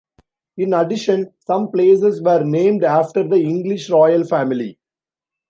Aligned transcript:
In 0.57 0.73
addition, 0.73 1.31
some 1.45 1.69
places 1.69 2.23
were 2.23 2.43
named 2.43 2.83
after 2.83 3.21
the 3.21 3.35
English 3.37 3.87
royal 3.91 4.23
family. 4.23 4.79